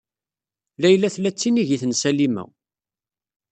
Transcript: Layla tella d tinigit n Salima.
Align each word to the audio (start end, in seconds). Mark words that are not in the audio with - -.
Layla 0.81 1.07
tella 1.13 1.29
d 1.31 1.35
tinigit 1.35 1.83
n 1.85 1.91
Salima. 2.01 2.43